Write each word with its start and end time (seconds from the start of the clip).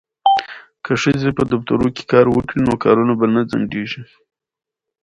که 0.83 0.91
ښځې 1.01 1.29
په 1.37 1.43
دفترونو 1.51 1.89
کې 1.95 2.03
کار 2.11 2.25
وکړي 2.31 2.59
نو 2.67 2.73
کارونه 2.83 3.13
به 3.19 3.25
نه 3.33 3.41
ځنډیږي. 3.49 4.03